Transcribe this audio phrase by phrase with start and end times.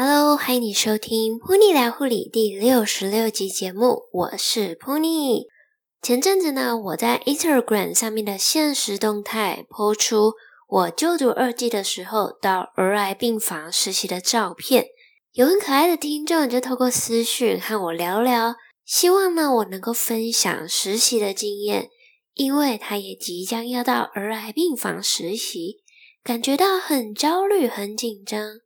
[0.00, 5.46] Hello，欢迎你收听《Pony 聊护理》第六十六集节目，我是 Pony。
[6.00, 10.34] 前阵子呢，我在 Instagram 上面的限时动态 po 出
[10.68, 14.86] 我就读二技的时候到儿癌病房实习的照片，
[15.32, 18.54] 有很可爱的听众就透过私讯和我聊聊，
[18.84, 21.88] 希望呢我能够分享实习的经验，
[22.34, 25.78] 因为他也即将要到儿癌病房实习，
[26.22, 28.60] 感觉到很焦虑、很紧张。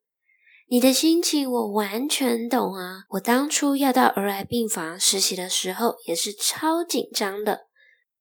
[0.72, 3.04] 你的心情我完全懂啊！
[3.10, 7.66] 我当初要到儿癌病房实习的时候，也是超紧张的。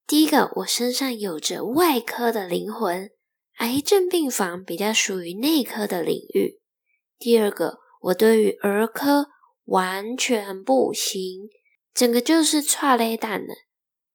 [0.05, 3.10] 第一个，我身上有着外科的灵魂，
[3.60, 6.60] 癌症病房比较属于内科的领域。
[7.18, 9.27] 第二个，我对于儿科
[9.68, 11.48] 完全不行，
[11.94, 13.54] 整个就是剉咧等呢。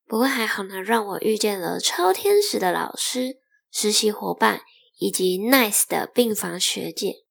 [0.07, 3.39] 不过还好呢，让我遇见了超天使的老师、
[3.73, 4.61] 实习伙伴
[4.99, 7.26] 以及 nice 的病房学姐。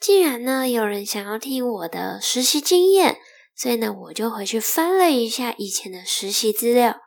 [0.00, 3.18] 既然呢，有人想要听我的实习经验，
[3.54, 7.00] 所以呢，我就回去翻了一下以前的实习资料。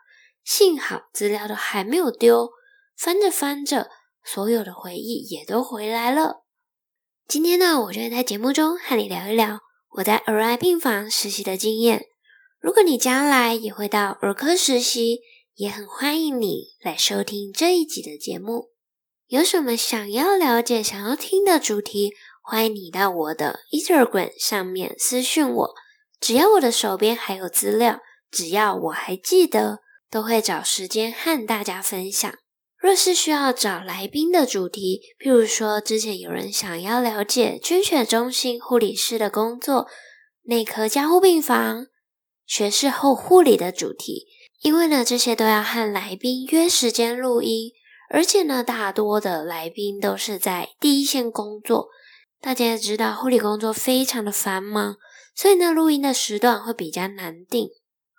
[0.45, 2.51] 幸好资料都还没有丢，
[2.95, 3.89] 翻着翻着，
[4.23, 6.43] 所有的回忆也都回来了。
[7.27, 9.61] 今天呢，我就在节目中和你聊一聊
[9.95, 12.05] 我在儿癌病房实习的经验。
[12.59, 15.21] 如果你将来也会到儿科实习，
[15.55, 18.69] 也很欢迎你来收听这一集的节目。
[19.27, 22.13] 有什么想要了解、想要听的主题？
[22.45, 25.73] 欢迎你到我的 Instagram 上面私讯我，
[26.19, 29.79] 只要我的手边还有资料，只要我还记得，
[30.11, 32.29] 都会找时间和大家分享。
[32.77, 39.87] 若是需要找来宾的主题，譬如说之前有人想要了解捐血中心护理师的工作、
[40.43, 41.87] 内科加护病房、
[42.45, 44.27] 学士后护理的主题，
[44.59, 47.71] 因为呢这些都要和来宾约时间录音，
[48.09, 51.87] 而且呢大多的来宾都是在第一线工作。
[52.43, 54.97] 大家也知道，护理工作非常的繁忙，
[55.33, 57.69] 所以呢，录音的时段会比较难定。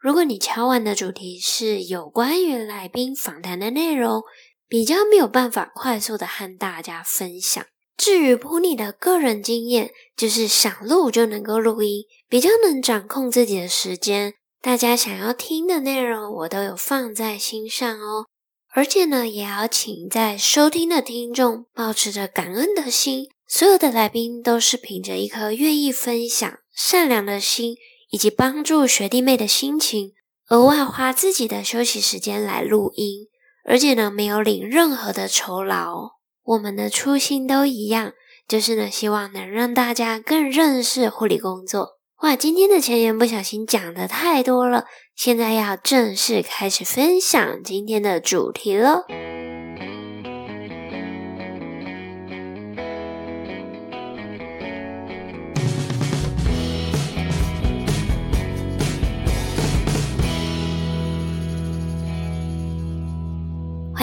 [0.00, 4.22] 如果你敲完的主题是有关于来宾访谈的内容，
[4.66, 7.62] 比较没有办法快速的和大家分享。
[7.98, 14.32] 至于噗妮的个人经验，就是想录就能够录音，比较能掌控自己的时间。
[14.62, 18.24] 大家想要听的内容，我都有放在心上哦。
[18.72, 23.28] 而且呢，也要请在收听的听众保持着感恩的心。
[23.46, 27.76] 所有的来宾都是凭着一颗愿意分享、善良的心，
[28.10, 30.12] 以及帮助学弟妹的心情，
[30.48, 33.28] 额外花自己的休息时间来录音，
[33.64, 36.12] 而且呢，没有领任何的酬劳。
[36.42, 38.12] 我们的初心都一样，
[38.48, 41.98] 就是呢，希望能让大家更认识护理工作。
[42.22, 49.04] 哇，今天的前言不小心讲得太多了，现在要正式开始分享今天的主题了。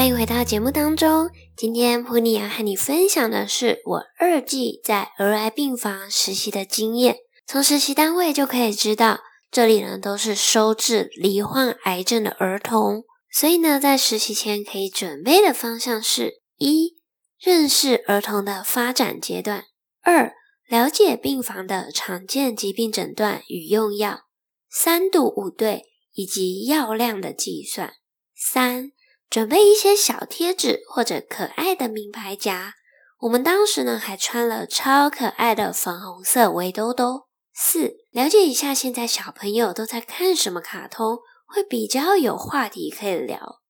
[0.01, 1.29] 欢迎回到节目当中。
[1.55, 7.17] 今天普尼要和你分享的是我二技在儿癌病房实习的经验。
[7.45, 9.19] 从实习单位就可以知道，
[9.51, 13.03] 这里呢都是收治罹患癌症的儿童。
[13.31, 16.95] 所以呢，在实习前可以准备的方向是：一、
[17.39, 19.65] 认识儿童的发展阶段；
[20.01, 20.33] 二、
[20.67, 24.21] 了解病房的常见疾病诊断与用药；
[24.67, 25.83] 三度五对
[26.15, 27.89] 以及药量的计算；
[28.35, 28.93] 三。
[29.31, 32.75] 准备一些小贴纸或者可爱的名牌夹。
[33.21, 37.27] 我们当时呢还穿了超可爱的粉红色围兜兜。
[37.53, 43.61] 四，了解一下现在小朋友都在看什么卡通，会比较有话题可以聊。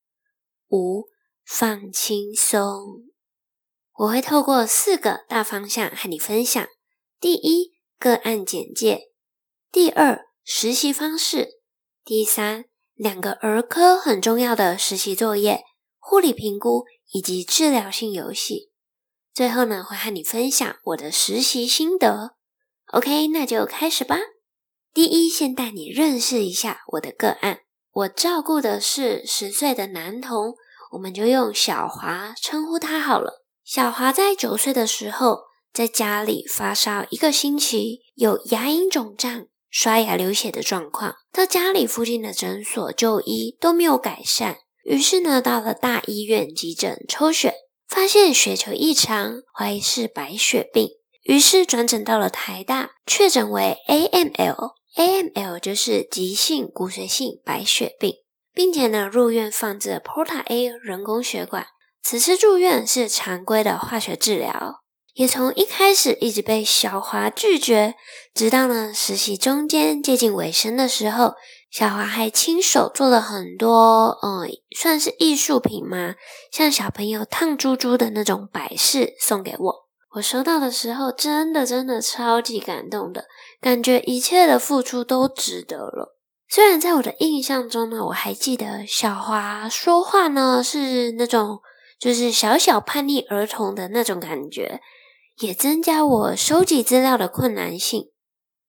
[0.70, 1.08] 五，
[1.44, 3.04] 放轻松。
[3.98, 6.66] 我会透过四个大方向和你分享：
[7.20, 9.10] 第一，个案简介；
[9.70, 11.60] 第二，实习方式；
[12.04, 12.64] 第三。
[13.02, 15.64] 两个儿科很重要的实习作业、
[15.98, 18.70] 护理评估以及治疗性游戏。
[19.34, 22.36] 最后呢，会和你分享我的实习心得。
[22.92, 24.18] OK，那就开始吧。
[24.94, 27.62] 第一，先带你认识一下我的个案。
[27.90, 30.54] 我照顾的是十岁的男童，
[30.92, 33.42] 我们就用小华称呼他好了。
[33.64, 35.40] 小华在九岁的时候，
[35.72, 39.46] 在家里发烧一个星期，有牙龈肿胀。
[39.72, 47.54] 刷牙流血的状况，到家里附近的诊所就医都没有改善，于是呢，到了大医院急诊抽血，
[47.88, 50.90] 发现血球异常，怀疑是白血病，
[51.22, 58.16] 于是转诊到了台大，确诊为 AML，AML 就是急性骨髓性白血病，
[58.52, 61.66] 并且呢，入院放置 Porta A 人工血管，
[62.02, 64.81] 此次住院是常规的化学治疗。
[65.14, 67.94] 也从一开始一直被小华拒绝，
[68.34, 71.34] 直到呢实习中间接近尾声的时候，
[71.70, 76.14] 小华还亲手做了很多，嗯，算是艺术品吗？
[76.50, 79.88] 像小朋友烫珠珠的那种摆饰送给我。
[80.16, 83.26] 我收到的时候，真的真的超级感动的，
[83.60, 86.16] 感觉一切的付出都值得了。
[86.48, 91.60] 虽然在我的印象中呢，我还记得小华说话呢是那种
[91.98, 94.80] 就是小小叛逆儿童的那种感觉。
[95.42, 98.10] 也增加我收集资料的困难性。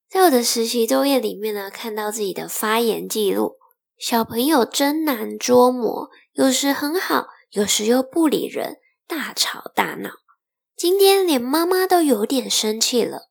[0.09, 3.57] 在我的实习作业里面呢，看到自己的发言记录，
[3.97, 8.77] 小朋友真难捉摸，有时很好，有时又不理人，
[9.07, 10.09] 大吵大闹。
[10.75, 13.29] 今天连妈妈都有点生气了。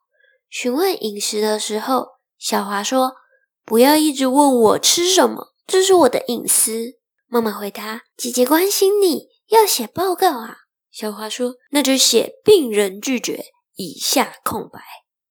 [0.49, 2.07] 询问饮食的时候，
[2.39, 3.15] 小华说
[3.67, 6.95] ：“不要一直问我吃什么，这是我的隐私。”
[7.27, 10.59] 妈妈回答：“姐姐关心你，要写报告啊。”
[10.93, 13.47] 小华说：“那就写病人拒绝，
[13.77, 14.79] 以下空白。”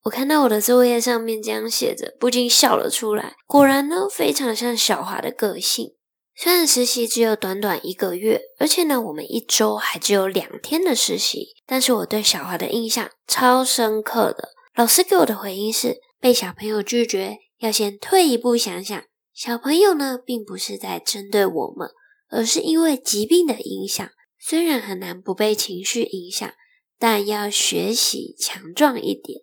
[0.06, 3.36] 我看到我的作业上面这样写着，不禁笑了出来。
[3.46, 5.94] 果然呢，非常像小华的个性。
[6.36, 14.50] 虽然实习只有短短一个月，而且呢，我们一周还只有两天的实习，但是我对小华的印象超深刻的。
[14.74, 19.04] 老师给我的回应是：被小朋友拒绝，要先退一步想想，
[19.36, 21.90] 小朋友呢，并不是在针对我们，
[22.31, 24.10] 而是因为疾病的影响。
[24.43, 26.51] 虽然很难不被情绪影响，
[26.97, 29.41] 但要学习强壮一点。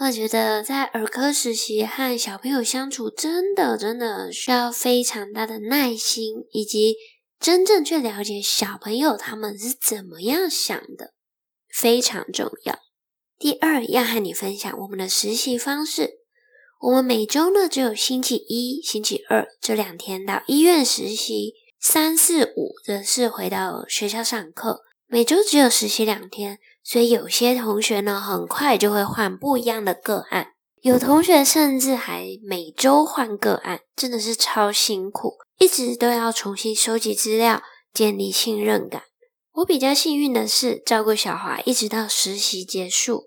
[0.00, 6.96] 我觉得在儿科实习和小朋友相处，真的真的需要非常大的耐心，以及
[7.38, 11.14] 真正去了解小朋友他们是怎么样想的，
[11.68, 12.78] 非常重要。
[13.38, 16.20] 第二，要和你分享我们的实习方式。
[16.80, 21.54] 我们每周呢，只有星期一、星期二这两天到医院实习。
[21.84, 30.52] 三四五则是回到学校上课，每周只有实习两天，所以有些同学呢，很快就会换不一样的个案，
[30.82, 37.60] 有同学甚至还每周换个案，真的是超辛苦，一直都要重新收集资料，
[37.92, 39.02] 建立信任感。
[39.54, 43.24] 我比较幸运的是，照顾小华一直到实习结束。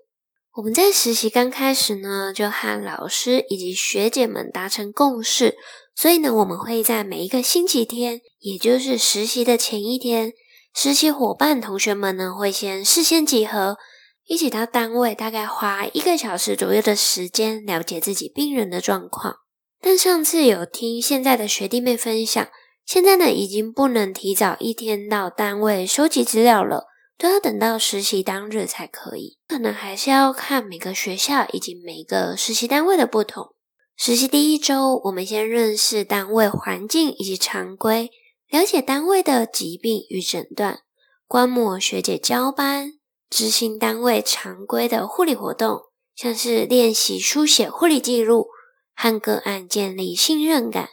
[0.54, 5.54] 我们在实习刚开始呢，就和老师以及学姐们达成共识。
[5.96, 10.34] 所以呢，我们会在每一个星期天，也就是实习的前一天，
[10.74, 13.78] 实习伙伴同学们呢会先事先集合，
[14.26, 19.36] 一起到单位，大概花一个小时左右的时间了解自己病人的状况。
[19.80, 22.46] 但上次有听现在的学弟妹分享，
[22.84, 26.84] 现在呢已经不能提早一天到单位收集资料了，
[27.16, 29.38] 都要等到实习当日才可以。
[29.48, 33.54] 可能还是要看每个学校以及每个实习单位的不同。
[33.98, 38.10] 实习第一周，我们先认识单位环境以及常规，
[38.50, 40.80] 了解单位的疾病与诊断，
[41.26, 42.92] 观摩学姐交班，
[43.30, 45.80] 执行单位常规的护理活动，
[46.14, 48.48] 像是练习书写护理记录，
[48.94, 50.90] 和个案建立信任感，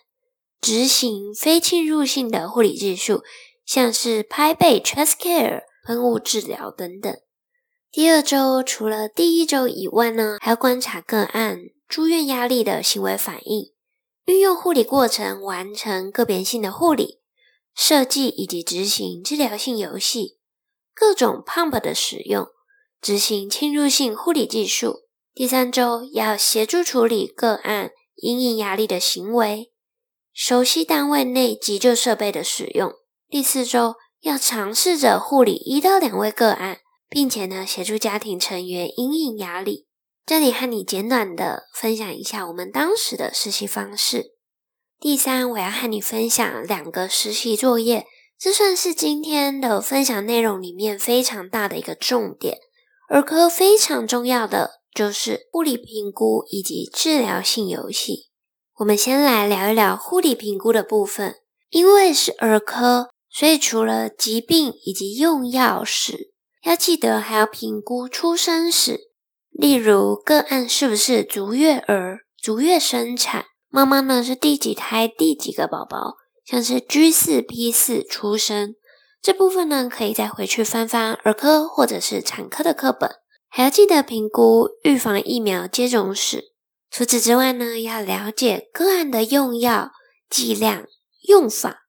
[0.62, 3.22] 执行非侵入性的护理技术，
[3.66, 7.14] 像是拍背、chest care、喷雾治疗等等。
[7.92, 11.60] 第二周，除了第一周以外呢，还要观察个案。
[11.88, 13.72] 住院压力的行为反应，
[14.26, 17.20] 运用护理过程完成个别性的护理，
[17.76, 20.40] 设计以及执行治疗性游戏，
[20.94, 22.48] 各种 pump 的使用，
[23.02, 25.02] 执行侵入性护理技术。
[25.36, 29.72] 第三周要协助处理个案因应压力的行为，
[30.32, 32.94] 熟悉单位内急救设备的使用。
[33.30, 39.88] 第四周要尝试着护理一到两位个案，并且呢协助家庭成员因应压力。
[40.26, 44.32] 这里和你简短的分享一下我们当时的实习方式。
[44.98, 48.06] 第三，我要和你分享两个实习作业，
[48.40, 52.60] 这算是今天的分享内容里面非常大的一个重点。
[53.10, 58.30] 儿科非常重要的就是护理评估以及治疗性游戏。
[58.78, 61.36] 我们先来聊一聊护理评估的部分，
[61.70, 66.32] 因为是儿科，所以除了疾病以及用药史，
[66.64, 69.12] 要记得还要评估出生史。
[69.54, 73.46] 例如个案是不是足月儿、足月生产？
[73.70, 76.16] 妈妈呢是第几胎、第几个宝宝？
[76.44, 78.76] 像是 G 四、P 四出生
[79.22, 83.10] 这部分呢，可以再回去翻翻儿科或者是产科的课本，
[83.48, 86.52] 还要记得评估预防疫苗接种史。
[86.92, 89.92] 除此之外呢，要了解个案的用药
[90.30, 90.86] 剂量、
[91.28, 91.84] 用法。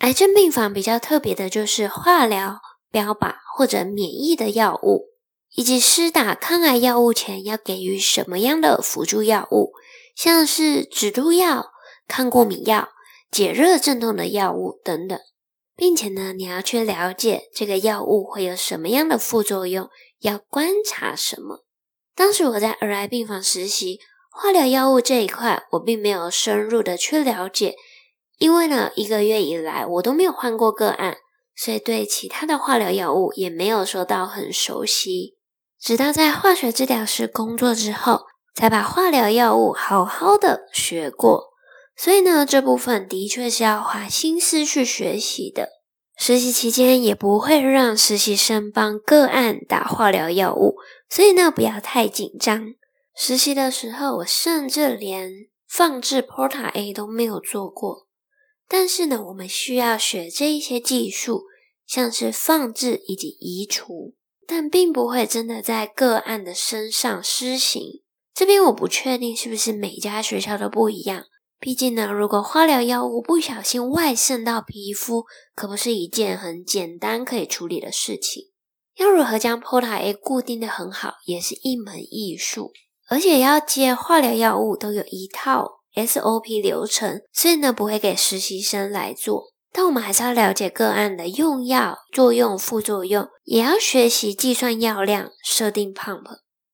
[0.00, 2.58] 癌症病房比较特别的就是化疗、
[2.90, 5.13] 标靶或者免疫的药物。
[5.54, 9.72] 以及施打抗癌药物前要给予什么样的辅助药物，
[10.14, 11.72] 像是止吐药、
[12.06, 12.88] 抗过敏药、
[13.30, 15.18] 解热镇痛的药物等等。
[15.76, 19.88] 并且呢，你要去了解这个药物会有什么样的副作用，
[20.20, 21.64] 要观察什么。
[22.14, 23.98] 当时我在儿癌病房实习，
[24.30, 27.74] 化疗药物这一块我并没有深入的去了解，
[28.38, 31.16] 因为呢，一个月以来我都没有换过个案，
[31.56, 35.33] 所以对其他的化疗药物也没有说到很熟悉。
[35.84, 38.22] 直到在化学治疗室工作之后，
[38.54, 41.50] 才把化疗药物好好的学过。
[41.94, 45.68] 所以呢，这部分的确是要花心思去学习的。
[46.16, 50.76] 实习期间也不会让实习生帮个案打化疗药物，
[51.10, 52.72] 所以呢，不要太紧张。
[53.14, 55.30] 实习的时候，我甚至连
[55.68, 58.06] 放置 Porta A 都没有做过。
[58.66, 61.42] 但是呢，我们需要学这一些技术，
[61.86, 64.14] 像是放置以及移除，
[64.46, 68.02] 但并不会真的在个案的身上施行。
[68.34, 71.24] 这边我不确定是不是每家学校都不一样。
[71.60, 75.24] 毕竟呢，如果化疗药物不小心外渗到皮肤，
[75.54, 78.50] 可不是一件很简单可以处理的事情。
[78.96, 82.72] 要如何将 POTA A 固定得很好，也是一门艺术。
[83.08, 89.53] 而且要接化疗药物都有一套 SOP 流程，所以呢，不会给实习生来做。
[89.76, 96.22] 但我们还是要了解个案的用药作用、副作用，也要学习计算药量、设定 pump。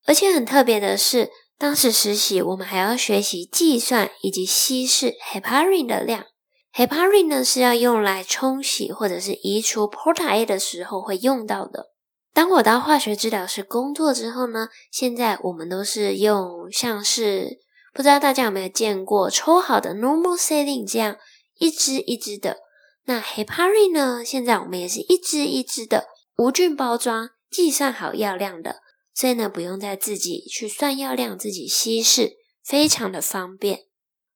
[0.04, 6.26] 而且很特别的是，当时实习，我们还要学习计算以及稀释 heparin 的量。
[6.75, 11.87] heparin 呢是要用来冲洗或者是移除 Porta A 的时候会用到的。
[12.35, 17.61] 当我到化学治疗室工作之后呢，现在我们都是用像是
[17.95, 21.16] 不知道大家有没有见过抽好的 normal saline 这样
[21.59, 22.59] 一支一支的。
[23.11, 28.76] 那 heparin 呢，现在我们也是一支一支的无菌包装，计算好药量的。
[29.12, 33.81] 所以呢，不用再自己去算药量，自己稀释，非常的方便。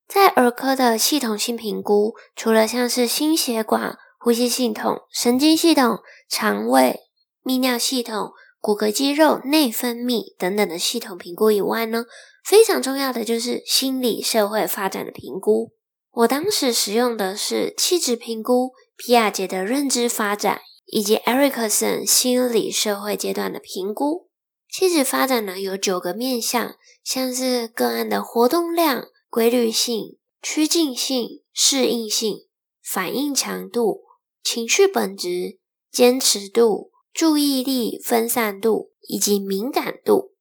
[0.08, 6.98] 在儿科的系统性评估，除了像是心血管、呼吸系统、神经系统、肠胃、
[7.44, 12.06] 泌尿系统、骨骼肌肉、内分泌等等的系统评估以外呢，
[12.44, 15.70] 非常重要的就是心理社会发展的评估。
[16.16, 24.28] 我当时使用的是气质评估、皮亚杰的认知发展以及艾瑞克森心理社会阶段的评估。
[24.70, 32.46] 气质发展呢，有九个面向，像是个案的活动量、规律性、趋近性、适应性、
[32.80, 34.02] 反应强度、
[34.42, 35.58] 情绪本质、
[35.90, 40.33] 坚持度、注意力分散度以及敏感度。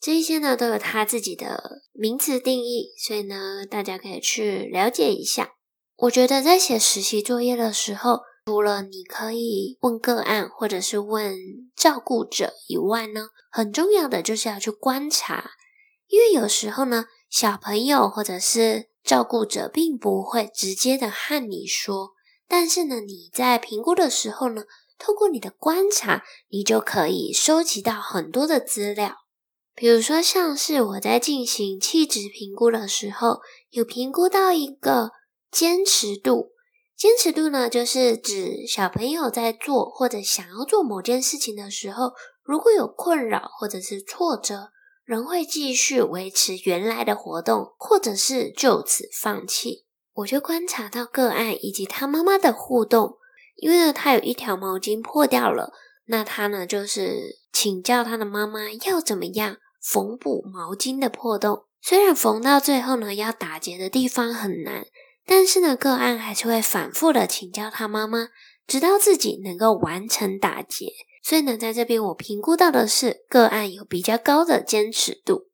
[0.00, 5.54] 这一些呢，都有它自己的名词定义，所以呢，大家可以去了解一下。
[5.96, 11.36] 我觉得在写实习作业的时候，除了你可以问个案或者是问
[11.74, 15.50] 照顾者以外呢，很重要的就是要去观察，
[16.06, 22.12] 因为有时候呢，小朋友或者是照顾者并不会直接的和你说，
[22.46, 24.62] 但是呢，你在评估的时候呢，
[24.96, 29.16] 透过你的观察，你就可以收集到很多的资料。
[29.78, 33.38] 比如说，像是我在进行气质评估的时候，
[33.70, 35.12] 有评估到一个
[35.52, 36.50] 坚持度。
[36.96, 42.10] 坚持度呢，就是指小朋友在做或者想要做某件事情的时候，
[42.42, 44.70] 如果有困扰或者是挫折，
[45.04, 49.84] 仍会继续维持原来的活动，或者是就此放弃。
[50.12, 53.18] 我就观察到个案以及他妈妈的互动，
[53.54, 55.72] 因为呢，他有一条毛巾破掉了，
[56.06, 61.64] 那他呢就是请教他的妈妈要怎么样缝补毛巾的破洞。
[61.80, 64.86] 虽然缝到最后呢，要打结的地方很难。
[65.26, 68.28] 但是呢，个案还是会反复的请教他妈妈，
[68.66, 70.86] 直到自己能够完成打结。
[71.22, 75.48] 所以呢，在这边我评估到的是个案有比较高的坚持度。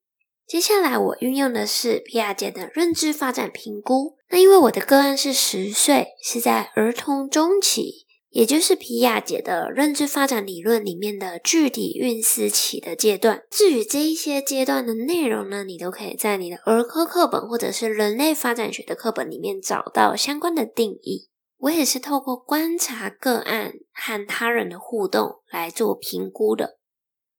[0.47, 4.16] 接下来我运用的是皮亚杰的认知发展评估。
[4.31, 8.03] 那因为我的个案是十岁，是在儿童中期。
[8.35, 13.45] 也就是皮亚杰的认知发展理论里面的具体运思期的阶段。
[13.49, 21.29] 至于这一些阶段的内容呢，你都可以在你的儿科课本或者是人类发展学的课本里面找到相关的定义。
[21.59, 26.79] 我也是透过观察个案和他人的互动来做评估的。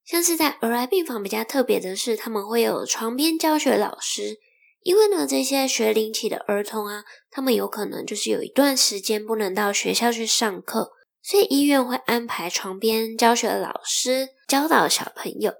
[0.05, 4.37] 像是在儿癌病房比较特别的是，他们会有床边教学老师。
[4.85, 10.91] 因为呢，这些学龄期的儿童啊，他们有可能就是有一段时间不能到学校去上课，
[11.23, 15.51] 所以医院会安排床边教学老师教导小朋友，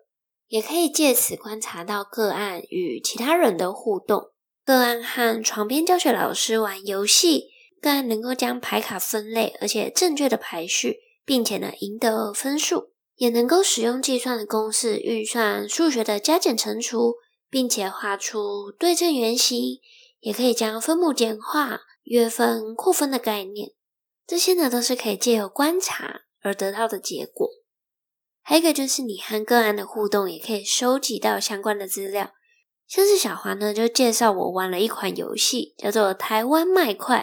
[0.48, 4.29] 也可以借此观察到个案与其他人的互动。
[4.63, 7.46] 个案和床边教学老师玩游戏，
[7.82, 17.15] 个案能够将牌卡分类，而且正确的排序，并且呢赢得分数，也能够使用计算的公式运算数学的加减乘除。
[17.55, 19.79] 并且画出对称圆形，
[20.19, 23.71] 也可以将分母简化、约分、扩分的概念。
[24.27, 27.50] 这些呢都是可以借由观察而得到的结果。
[28.41, 32.33] 还有一个就是你和个案的互动，也可以收集到相关的资料。
[32.89, 37.19] 像是小华呢，就介绍我玩了一款游戏，叫做《台湾麦块》，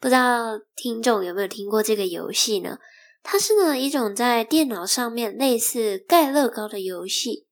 [0.00, 2.78] 不知道听众有没有听过这个游戏呢？
[3.22, 7.45] 它是呢一种在电脑上面类似盖乐高的游戏，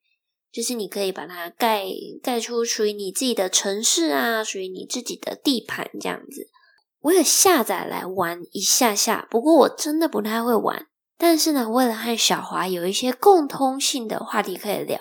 [0.54, 1.84] 就是你可以把它盖
[2.22, 6.48] 盖出属于你自己的城市啊，属于你自己的地盘这样子。
[7.00, 10.86] 我有下载来玩一下下，不过我真的不太会玩。
[11.18, 15.00] 但是呢，为了和小华有一些共通性的话题可以聊。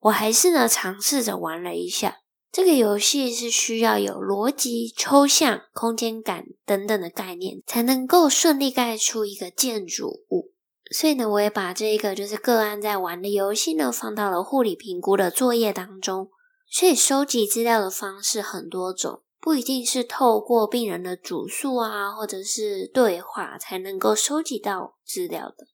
[0.00, 2.16] 我还是呢，尝试着玩了一下
[2.50, 10.53] 这个游戏，是需要有逻辑、抽象、空间感等等的概念，才能够顺利盖出一个建筑物。
[10.90, 16.30] 所以呢，我也把这个就是个案在玩的游戏呢，放到了护理评估的作业当中。
[16.70, 25.68] 所以收集资料的方式很多种，不一定是透过病人的主诉啊，或者是对话才能够收集到资料的。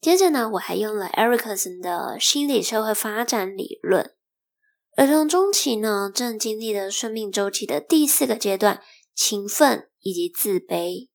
[0.00, 4.14] 接着呢，我还用了艾瑞克森的心理社会发展理论。
[4.96, 8.82] 儿童中期呢，正经历了生命周期的第四个阶段——
[9.14, 11.08] 勤奋以及自卑。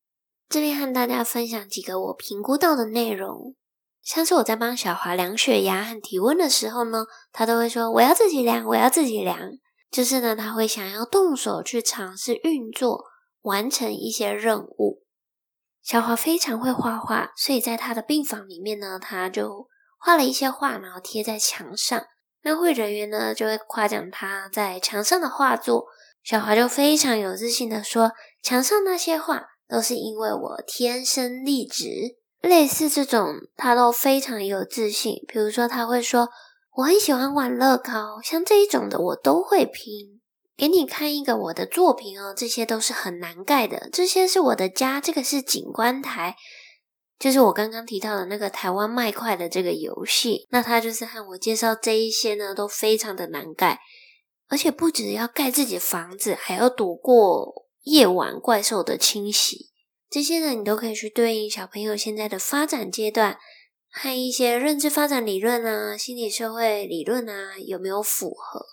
[0.50, 3.55] 这边和大家分享几个我评估到的内容，
[4.01, 9.39] 像是我在帮小华量血压和体温的时候呢，他都会说：“我要自己量，我要自己量。”
[9.89, 13.05] 就是呢，他会想要动手去尝试运作，
[13.41, 15.03] 完成一些任务。
[15.83, 19.67] 小华非常会画画，所以在他的病房里面呢，他就
[20.00, 22.03] 画了一些画，然后贴在墙上。
[22.41, 25.85] 那会人员呢就会夸奖他在墙上的画作，
[26.23, 31.87] 小华就非常有自信的说：“墙上那些画都是因为我天生丽质。”
[32.43, 35.15] 类似这种，他都非常有自信。
[35.27, 36.29] 比如说，他会说
[36.75, 40.19] ：“我很喜欢玩乐高，像这一种的我都会拼。”
[40.55, 43.89] 给你看一个我的作品哦，这些都是很难盖的。
[43.91, 46.35] 这些是我的家，这个是景观台，
[47.17, 50.45] 就是我刚刚提到的那个台湾麦块的这个游戏。
[50.51, 53.79] 那他就是和我介绍这一些呢，都非常的难盖，
[54.47, 59.69] 而且不只要盖自己房子，还要躲过夜晚怪兽的侵袭。
[60.10, 63.38] 这些呢，你都可以去对应小朋友现在的发展阶段，
[63.91, 68.65] 和一些认知发展理论啊、心理社会理论啊，有没有符合？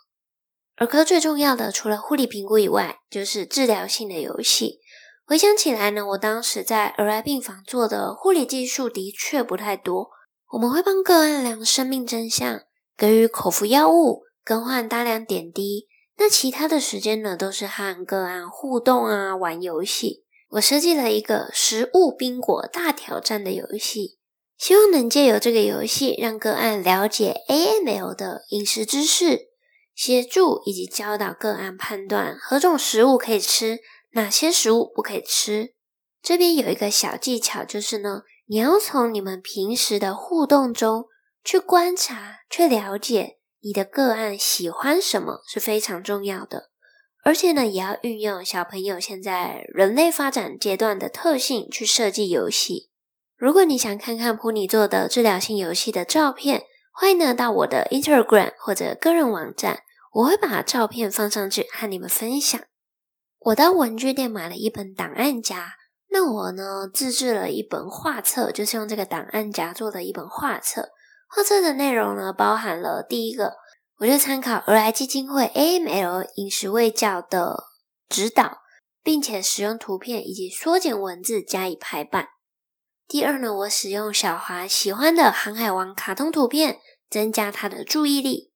[0.77, 4.81] 儿科最重要的，除了护理评估以外，就是治疗性的游戏。
[5.27, 10.09] 回想起来呢，我当时在儿癌病房做的护理技术的确不太多。
[10.53, 12.63] 我们会帮个案量生命真相，
[12.97, 15.87] 给予口服药物，更换大量点滴。
[16.21, 20.27] 那其他的时间呢，都是和个案互动啊，玩游戏。
[20.51, 24.19] 我设计了一个食物宾果大挑战的游戏，
[24.59, 29.49] 希望能借由这个游戏，让个案了解 AML 的饮食知识。
[29.95, 33.79] 协助以及教导个案判断何种食物可以吃，
[34.13, 35.73] 哪些食物不可以吃。
[36.23, 41.07] 这边有一个小技巧，就是呢，你要从你们平时的互动中
[41.43, 46.71] 去观察、去了解你的个案喜欢什么，是非常重要的。
[47.23, 52.91] 而且呢，也要运用小朋友现在人类发展阶段的特性去设计游戏。
[53.37, 59.83] 如果你想看看普尼做的治疗性游戏的照片，欢迎呢到我的 Instagram 或者个人网站。
[60.13, 62.61] 我会把照片放上去和你们分享。
[63.39, 65.75] 我到文具店买了一本档案夹，
[66.11, 70.89] 那我呢自制了一本画册，就是用这个档案夹做的一本画册。
[71.33, 73.55] 画册的内容呢包含了第一个，
[73.99, 77.65] 我就参考儿癌基金会 AML 饮食卫教的
[78.09, 78.59] 指导，
[79.05, 82.31] 并且使用图片以及缩减文字加以排版。
[83.07, 88.53] 第二呢，我使用小华喜欢的航海王卡通图片，增加他的注意力。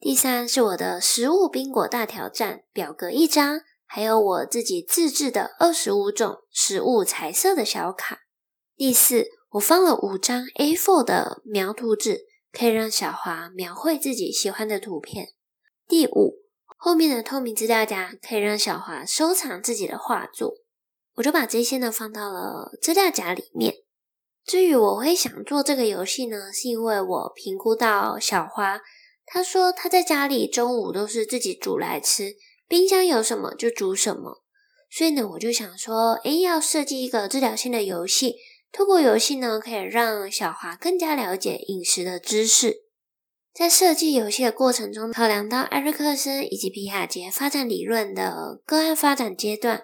[0.00, 8.20] 第三是我的食物宾果大挑战表格一张，还有我自己自制的二十五种食物彩色的小卡。
[8.76, 15.28] 第四，我放了五张 A4 的描图纸，可以让小华描绘自己喜欢的图片。
[15.86, 16.42] 第五，
[16.76, 20.54] 后面的透明资料夹可以让小华收藏自己的画作。
[21.14, 23.74] 我就把这些呢放到了资料夹里面。
[24.44, 28.80] 至于我会想做这个游戏呢，是因为我评估到小华。
[29.24, 34.42] 他说他在家里中午都是自己煮来吃，冰箱有什么就煮什么。
[34.90, 38.36] 所以呢，我就想说，诶，要设计一个治疗性的游戏，
[38.72, 42.84] 透过游戏呢，可以让小华更加了解饮食的知识。
[43.52, 49.82] 在设计游戏的过程中，考量到艾瑞克森以及皮亚杰发展理论的个案发展阶段，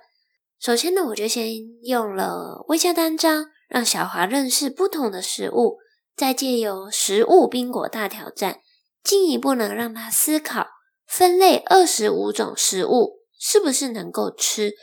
[0.61, 5.79] 首先呢，我就先用了微笑单张，让小华认识不同的食物，
[6.15, 8.61] 再借由食物宾果大挑战。
[9.03, 10.67] 进一步呢，让他思考
[11.07, 14.75] 分类二十五种食物是不是能够吃，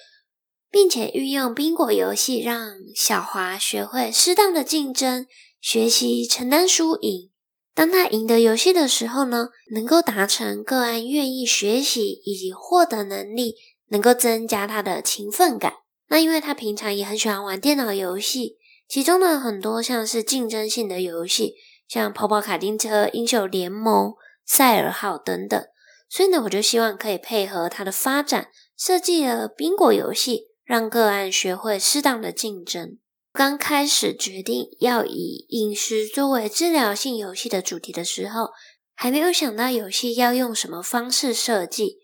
[0.72, 5.28] 并且运用宾果游戏让小华学会适当的竞争，
[5.60, 7.30] 学习承担输赢。
[7.74, 13.56] 当他赢得游戏的时候呢，能够达成个案愿意学习以及获得能力，
[13.90, 15.74] 能够增加他的勤奋感。
[16.10, 18.58] 那因为他平常也很喜欢玩电脑游戏，
[18.88, 21.56] 其中呢很多像是竞争性的游戏，
[21.88, 24.14] 像跑跑卡丁车、英雄联盟、
[24.46, 25.62] 赛尔号等等。
[26.10, 32.97] 所以呢，我就希望可以配合他的发展，设计了宾果游戏，让个案学会适当的竞争。
[33.34, 38.50] 刚开始决定要以饮食作为治疗性游戏的主题的时候，
[38.93, 42.00] 还没有想到游戏要用什么方式设计。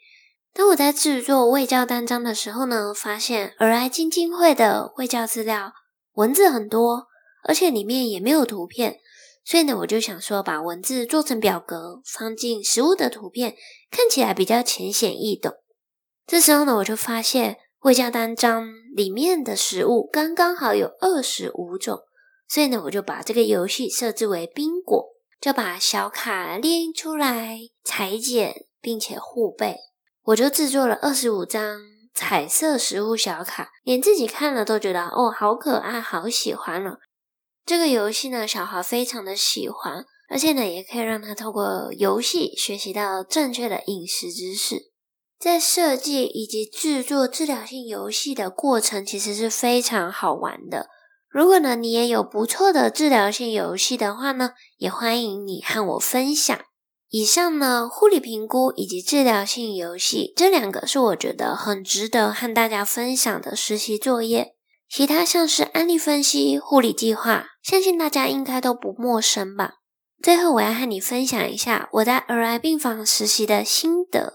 [0.54, 5.74] 当我在制作卫教单张的时候呢，发现儿癌基金会的卫教资料
[6.14, 7.08] 文字很多，
[7.44, 9.00] 而且里面也没有图片，
[9.44, 13.56] 所以呢，我就想说把文字做成表格，放进食物的图片，
[13.92, 15.54] 看起来比较浅显易懂。
[16.26, 17.58] 这时候呢，我就发现。
[17.82, 22.00] 卫教单张里面的食物刚刚好有二十五种，
[22.48, 25.10] 所以呢，我就把这个游戏设置为宾果，
[25.40, 29.78] 就把小卡列出来，裁剪并且护背。
[30.24, 31.80] 我就制作了二十五张
[32.14, 36.98] 彩色食物小卡，连自己看了都觉得哦，好可爱，好喜欢了。
[37.64, 44.92] 这个游戏呢，小孩非常的喜欢，而且呢，也可以让他透过游戏学习到正确的饮食知识。
[45.40, 50.88] 在设计以及制作治疗性游戏的过程，其实是非常好玩的。
[51.30, 56.58] 如果呢，你也有不错的治疗性游戏的话呢，也欢迎你和我分享。
[57.10, 64.56] 以上呢，护理评估以及治疗性游戏这两个是我觉得很值得和大家分享的实习作业。
[64.90, 69.76] 其他像是案例分析、护理计划，相信大家应该都不陌生吧。
[70.24, 74.34] 最后，我要和你分享一下我在儿癌病房实习的心得。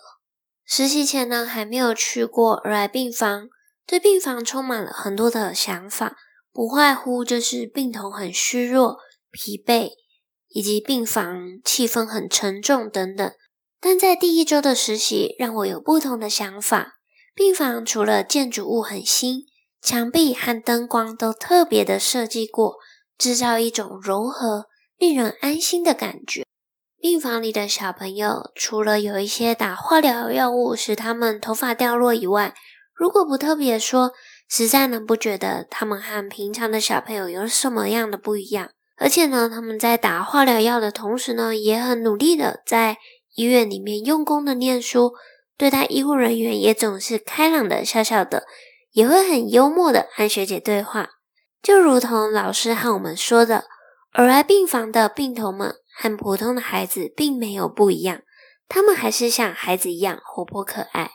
[0.64, 3.48] 实习前呢，还没有去过儿癌病房，
[3.86, 6.16] 对病房充满了很多的想法，
[6.52, 8.98] 不外乎就是病童很虚弱、
[9.30, 9.90] 疲惫，
[10.48, 13.32] 以及病房气氛很沉重等等。
[13.80, 16.94] 但在第一周的实习，让我有不同的想法。
[17.34, 19.46] 病房除了建筑物很新，
[19.80, 22.76] 墙壁和灯光都特别的设计过，
[23.18, 26.46] 制造一种柔和、令人安心的感觉。
[27.02, 32.54] 病房里的小朋友，除了有一些打化疗药物使他们头发掉落以外，
[32.94, 34.12] 如果不特别说，
[34.48, 38.70] 实在呢不觉得他们和平常的小朋友有什么样的不一样。
[38.98, 42.98] 而且呢，他们在打化疗药的同时呢，也很努力的在
[43.34, 45.14] 医院里面用功的念书，
[45.58, 48.44] 对待医护人员也总是开朗的笑笑的，
[48.92, 51.08] 也会很幽默的和学姐对话，
[51.60, 53.64] 就如同老师和我们说的，
[54.12, 55.76] 儿癌病房的病童们。
[55.94, 58.22] 和普通的孩子并没有不一样，
[58.66, 61.10] 他们还是像孩子一样活泼可爱。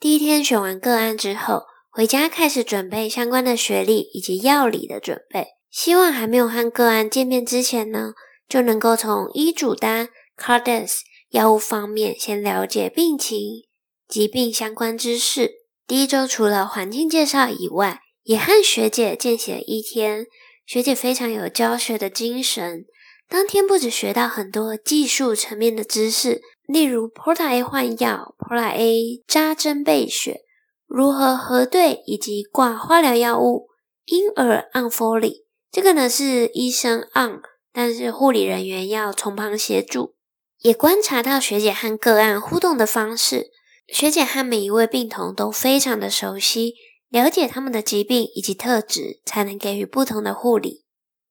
[0.00, 8.14] 第一天选完个案之后，回家开始准备相关的学历以及药理的准备，希望还没有和个案见面之前呢，
[8.48, 13.64] 就能够从医嘱单、cardes 药物方面先了解病情、
[14.08, 15.50] 疾病相关知识。
[15.86, 20.26] 第一周除了环境介绍以外，也和学姐见习了一天，
[20.66, 22.84] 学姐非常有教学的精神。
[23.28, 30.42] 当天不止学到很多技术层面的知识，例如 Porta A 换药、Porta A 扎针备血、
[30.86, 33.68] 如何核对以及挂化疗药物、
[34.06, 37.40] 婴儿按 Foley，这个呢是医生按，
[37.72, 40.14] 但是护理人员要从旁协助。
[40.60, 43.50] 也观察到学姐和个案互动的方式，
[43.86, 46.74] 学姐和每一位病童都非常的熟悉，
[47.08, 50.84] 了解他们的疾病以及特质，才能给予不同的护理。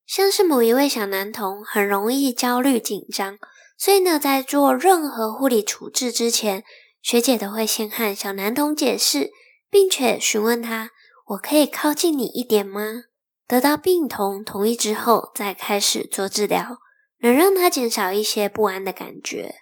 [0.06, 3.38] 像是某一位小男童很容易焦虑紧张，
[3.78, 6.64] 所以呢，在做任何护理处置之前，
[7.02, 9.32] 学姐都会先和小男童解释，
[9.70, 10.92] 并且询问他
[11.30, 13.04] ：“我可以靠近你一点吗？”
[13.48, 16.78] 得到病童同意之后，再开始做治疗，
[17.20, 19.56] 能让他减少一些不安的感觉。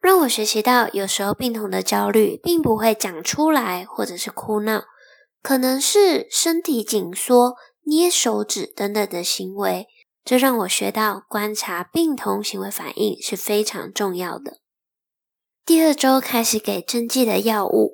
[0.00, 4.84] 让我学习到，有时候病童的焦虑并不会讲出来，或者是哭闹，
[5.42, 7.56] 可能是身体紧缩。
[7.84, 9.86] 捏手指等等的行为，
[10.22, 14.58] 这让我学到观察病童行为反应是非常重要的。
[15.64, 17.92] 第二周开始给针剂的药物，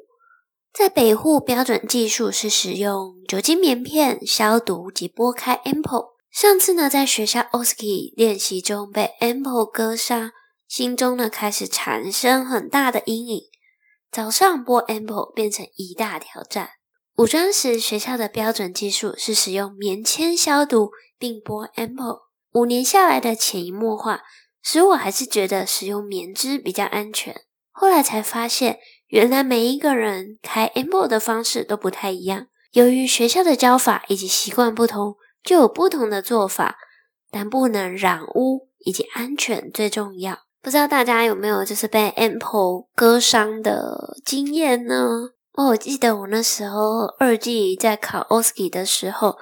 [0.72, 6.14] 在北护标准技术是使用酒精棉片消毒及拨开 ample。
[6.28, 10.32] 上次呢，在学校 oski 练习中被 ample 割伤，
[10.66, 13.42] 心中呢开始产生很大的阴影。
[14.10, 16.70] 早上拨 ample 变成一大挑战。
[17.16, 22.22] 五专时，学校的标准技术是使用棉签消毒并拨 ampoule。
[22.54, 24.22] 五年下来的潜移默化，
[24.60, 27.42] 使我还是觉得使用棉织比较安全。
[27.70, 36.76] 后来才发现，原来每一个人开 ample 的方式都不太一样，由于学校的教法以及习惯不同，就有不同的做法，
[37.30, 40.40] 但不能染污以及安全最重要。
[40.60, 45.30] 不知道大家有没有就是被 Apple 割伤的经验呢？
[45.54, 49.36] 哦，我记得我那时候二技在考 OSCE 的时候，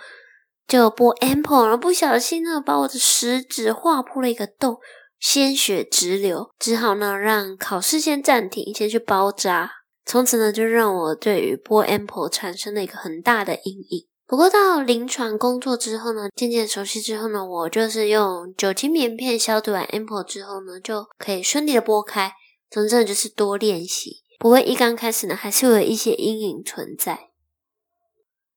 [0.68, 4.76] 就剥 Apple，然后不小心呢把我的食指划破了一个洞，
[5.18, 9.70] 鲜血直流，只好呢让考试先暂停，先去包扎。
[10.04, 14.06] 从此呢就让我对于剥 Apple 产生了一个很大的阴影。
[14.26, 22.32] 不过到临床工作之后呢，渐渐熟悉之后呢，我就是用酒精棉片消毒完 AMPLE 之后呢，就可以顺利的剥开。
[22.70, 27.28] 总之就是多练习，不过一刚开始呢，还是会有一些阴影存在。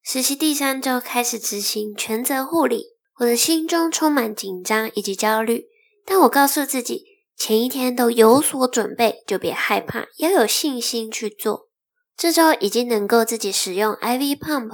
[0.01, 5.67] 实习第三周开始执行全责护理，我的心中充满紧张以及焦虑，
[6.03, 7.03] 但我告诉自己，
[7.37, 11.69] 前一天都有所准备，就别害怕，要有信心去做。
[12.17, 14.71] 这周已经能够自己使用 IV pump。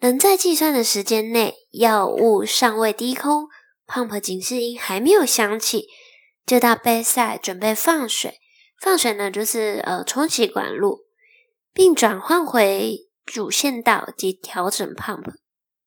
[0.00, 3.48] 能在计算的时间内，药物尚未低空
[3.86, 5.88] ，pump 警示音还没有响起，
[6.46, 8.38] 就到杯塞准备放水。
[8.80, 11.06] 放水呢，就是呃冲洗管路，
[11.72, 15.24] 并转换回主线道及调整 pump。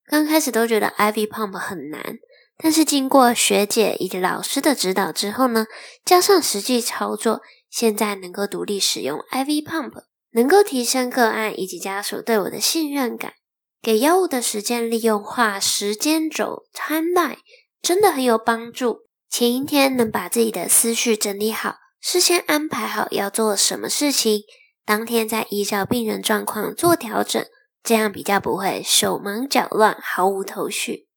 [0.05, 2.17] 刚开始都觉得 IV pump 很难，
[2.57, 5.67] 但是经过学姐以及老师的指导之后呢，
[6.03, 9.93] 加上实际操作，现在能够独立使用 IV pump，
[10.31, 13.33] 能够提升个案以及家属对我的信任感。
[13.81, 17.37] 给药物的时间利用化时间轴 （timeline）
[17.81, 19.03] 真的很有帮助。
[19.29, 24.43] 前一天能把自己的思绪整理好，事先安排好要做什么事情，
[24.85, 27.45] 当天再依照病人状况做调整，
[27.83, 31.07] 这样比较不会手忙脚乱、毫无头绪。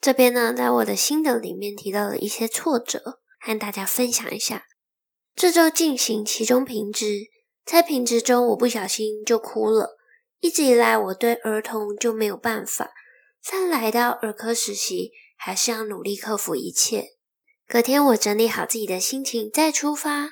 [0.00, 4.66] 这边呢，在我的心得里面提到了一些挫折，和大家分享一下。
[5.34, 7.28] 这周进行期中评职，
[7.64, 9.96] 在评职中我不小心就哭了。
[10.40, 12.92] 一直以来，我对儿童就没有办法。
[13.42, 17.17] 再来到儿科实习，还是要努力克服一切。
[17.70, 20.30] 隔天，我整理好自己的心情，再出发。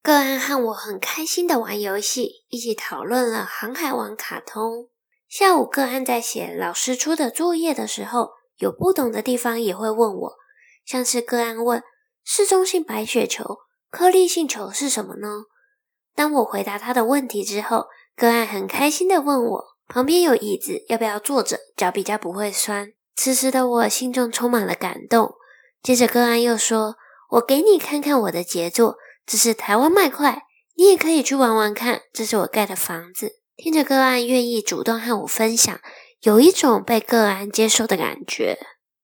[0.00, 4.88] 个案和我很开心的玩游戏，一起讨论了《航海王》卡通。
[5.28, 10.36] 下午，个案在写老师出的作业的时候，有不懂的地方也会问我，
[10.84, 11.82] 像是个案问：
[12.22, 13.58] 市中性白血球、
[13.90, 15.46] 颗粒性球是什么呢？
[16.14, 22.92] 当我回答他的问题之后，个案很开心的问我，旁边有椅子，要不要坐着，脚比较不会酸。
[23.16, 25.34] 此时的我心中充满了感动。
[25.86, 26.96] 接着个案又说
[27.30, 30.42] ：“我给你看看我的杰作，这是台湾麦块，
[30.74, 32.00] 你也可以去玩玩看。
[32.12, 35.78] 这是我盖的房子。”听着个案愿意主动和我分享，
[36.22, 38.58] 有一种被个案接受的感觉。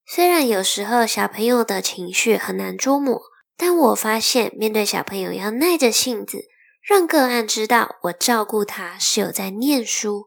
[0.04, 3.22] 虽然有时候小朋友的情绪很难捉摸，
[3.56, 6.46] 但我发现面对小朋友要耐着性子。
[6.82, 10.24] 让个案知道我照顾他是有在念书，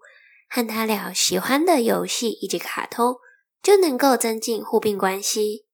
[0.49, 3.15] 和他聊喜欢的游戏以及卡通，
[3.61, 5.64] 就能够增进互病关系。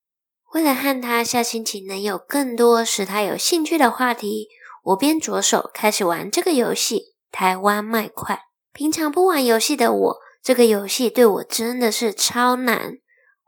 [0.53, 4.49] 为了和他下星期能有更多使他有兴趣的话题，
[4.83, 6.97] 我便着手开始玩这个游戏
[7.31, 8.35] 《台湾麦块》。
[8.73, 12.97] 平常不玩游戏的我，这个游戏对我真的是超难。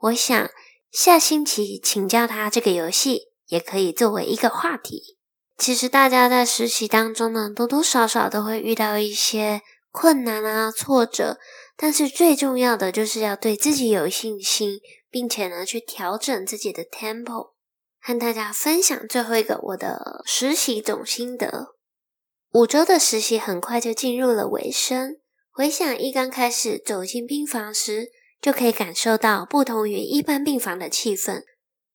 [0.02, 0.50] 我想
[0.92, 5.18] 下星期请教他这个游戏，也可以作为一个话题。
[5.58, 9.62] 其实大家在实习当中呢，多多少少都会遇到一些
[9.92, 11.38] 困难啊、挫折，
[11.78, 14.80] 但是最重要的就是要对自己有信心，
[15.14, 17.52] 并且呢去调整自己的 tempo。
[18.02, 21.76] 和大家分享最后一个我的实习总心得：
[22.54, 25.18] 五周的实习很快就进入了尾声。
[25.52, 28.10] 回想一刚开始走进病房时，
[28.42, 31.44] 就可以感受到不同于一般病房的气氛，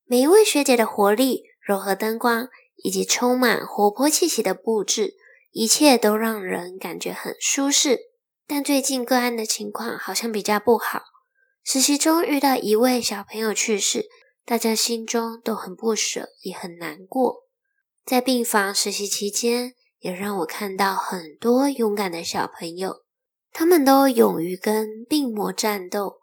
[0.04, 2.48] 每一位学姐的活力、柔和灯光。
[2.84, 5.14] 以及充满活泼气息的布置，
[5.50, 7.98] 一切都让人感觉很舒适。
[8.46, 11.02] 但最近个案的情况好像比较不好。
[11.70, 14.08] 实习中遇到一位小朋友去世，
[14.46, 17.42] 大家心中都很不舍，也很难过。
[18.06, 23.02] 在病房实习期间，也让我看到很多勇敢的小朋友，
[23.52, 26.20] 他们都勇于跟病魔战斗。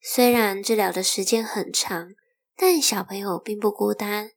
[0.00, 2.14] 虽然治疗的时间很长，
[2.56, 4.30] 但小朋友并不孤单。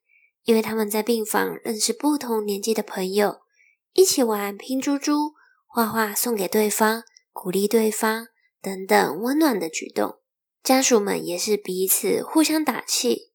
[0.43, 3.39] 因为他们在病房认识不同年纪的朋友，
[3.93, 8.27] 一起玩拼珠珠、画画送给对方、鼓励对方
[8.61, 10.17] 等等温暖的举动。
[10.69, 13.31] 家属们也是彼此互相打气。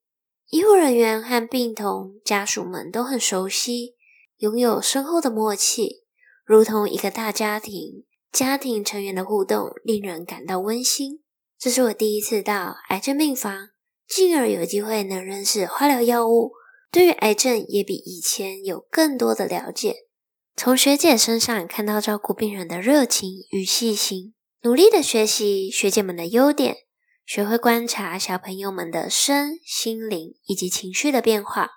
[0.50, 3.96] 医护人员和病童家属们都很熟悉，
[4.36, 6.04] 拥有深厚的默契，
[6.44, 8.04] 如同一个大家庭。
[8.30, 11.24] 家庭成员的互动令人感到温馨。
[11.58, 13.70] 这是我第一次到癌症病房，
[14.06, 16.52] 进而有机会能认识化疗药物。
[16.92, 20.06] 对于癌症也比以前有更多的了解，
[20.54, 24.34] 从学姐身上看到照顾病人的热情与细心。
[24.62, 26.83] 努力的学习学姐们的优点，
[27.24, 31.70] 学会观察小朋友们的身心灵以及情绪的变化。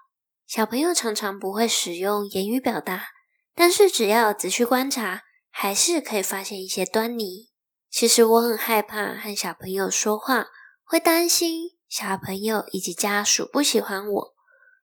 [0.46, 3.08] 小朋友常常不会使用言语表达，
[3.56, 7.50] 但是只要仔细观察，还是可以发现一些端倪。
[7.90, 10.48] 其实我很害怕和小朋友说话，
[10.84, 14.34] 会担心小朋友以及家属不喜欢我，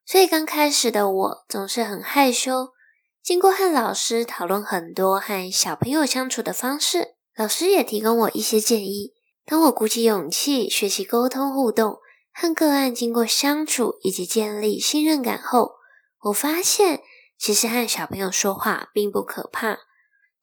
[0.06, 2.70] 所以刚开始的我总是很害羞。
[3.22, 9.13] 经过和老师讨论很多和小朋友相处的方式，老师也提供我一些建议。
[9.46, 11.98] 当我鼓起勇气学习沟通互动，
[12.32, 15.72] 和个案经过相处以及建立信任感后，
[16.22, 17.02] 我发现
[17.38, 19.80] 其实和小朋友说话并不可怕，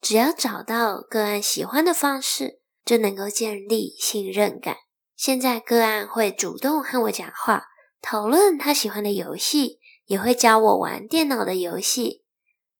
[0.00, 4.76] 只要找到个案喜欢的方式，就能够建立信任感。
[5.16, 7.66] 现在个案会主动和我讲话，
[8.00, 12.24] 讨论他喜欢的游戏，也会教我玩电脑的游戏。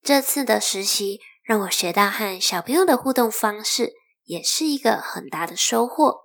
[0.02, 3.92] 这次的实习让我学到和小朋友的互动方式，
[4.24, 6.22] 也是一个很大的收获。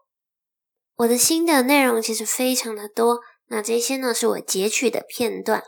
[0.97, 5.63] 我的新的内容其实非常的多，那这些呢是我截取的片段。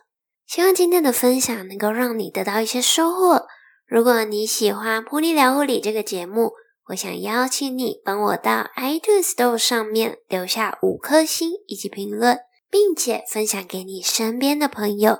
[0.48, 3.46] 希望今天的分享能够让你得到一些收获。
[3.86, 6.54] 如果你喜欢《噗妮聊护理》这个节目，
[6.88, 12.40] 我想邀请你帮我到 iTunes Store 上面留下五颗星以及评论，
[12.72, 15.20] 并且分享给你身边的朋友。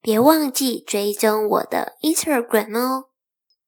[0.00, 3.06] 别忘记追踪我的 Instagram 哦，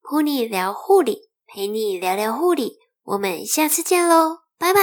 [0.00, 4.80] 噗妮聊护理，陪你聊聊护理，我们下次见喽，拜拜。